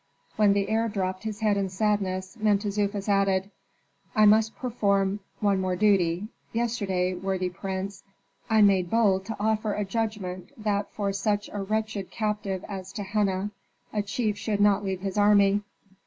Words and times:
When 0.35 0.53
the 0.53 0.67
heir 0.67 0.89
dropped 0.89 1.21
his 1.25 1.41
head 1.41 1.57
in 1.57 1.69
sadness, 1.69 2.35
Mentezufis 2.41 3.07
added, 3.07 3.51
"I 4.15 4.25
must 4.25 4.55
perform 4.55 5.19
one 5.41 5.61
more 5.61 5.75
duty. 5.75 6.27
Yesterday, 6.53 7.13
worthy 7.13 7.49
prince, 7.51 8.01
I 8.49 8.63
made 8.63 8.89
bold 8.89 9.25
to 9.25 9.37
offer 9.39 9.73
a 9.75 9.85
judgment 9.85 10.53
that 10.57 10.89
for 10.89 11.13
such 11.13 11.51
a 11.53 11.61
wretched 11.61 12.09
captive 12.09 12.65
as 12.67 12.91
Tehenna, 12.91 13.51
a 13.93 14.01
chief 14.01 14.39
should 14.39 14.59
not 14.59 14.83
leave 14.83 15.01
his 15.01 15.19
army. 15.19 15.61